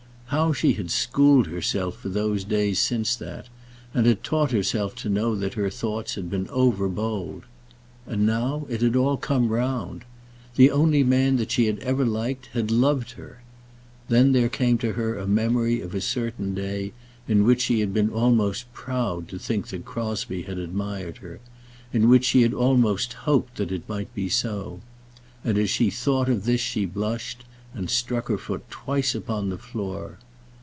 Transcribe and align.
How 0.31 0.53
she 0.53 0.71
had 0.71 0.89
schooled 0.91 1.47
herself 1.47 1.97
for 1.97 2.07
those 2.07 2.45
days 2.45 2.79
since 2.79 3.17
that, 3.17 3.49
and 3.93 4.23
taught 4.23 4.51
herself 4.51 4.95
to 4.95 5.09
know 5.09 5.35
that 5.35 5.55
her 5.55 5.69
thoughts 5.69 6.15
had 6.15 6.29
been 6.29 6.47
over 6.51 6.87
bold! 6.87 7.43
And 8.07 8.25
now 8.25 8.65
it 8.69 8.81
had 8.81 8.95
all 8.95 9.17
come 9.17 9.49
round. 9.49 10.05
The 10.55 10.71
only 10.71 11.03
man 11.03 11.35
that 11.35 11.51
she 11.51 11.65
had 11.65 11.79
ever 11.79 12.05
liked 12.05 12.45
had 12.53 12.71
loved 12.71 13.11
her. 13.11 13.41
Then 14.07 14.31
there 14.31 14.47
came 14.47 14.77
to 14.77 14.93
her 14.93 15.17
a 15.17 15.27
memory 15.27 15.81
of 15.81 15.93
a 15.93 15.99
certain 15.99 16.53
day, 16.55 16.93
in 17.27 17.43
which 17.43 17.63
she 17.63 17.81
had 17.81 17.93
been 17.93 18.09
almost 18.09 18.71
proud 18.71 19.27
to 19.27 19.37
think 19.37 19.67
that 19.67 19.83
Crosbie 19.83 20.43
had 20.43 20.57
admired 20.59 21.17
her, 21.17 21.41
in 21.91 22.07
which 22.07 22.23
she 22.23 22.43
had 22.43 22.53
almost 22.53 23.11
hoped 23.27 23.57
that 23.57 23.69
it 23.73 23.89
might 23.89 24.15
be 24.15 24.29
so; 24.29 24.79
and 25.43 25.57
as 25.57 25.69
she 25.69 25.89
thought 25.89 26.29
of 26.29 26.45
this 26.45 26.61
she 26.61 26.85
blushed, 26.85 27.43
and 27.73 27.89
struck 27.89 28.27
her 28.27 28.37
foot 28.37 28.69
twice 28.69 29.15
upon 29.15 29.47
the 29.47 29.57
floor. 29.57 30.17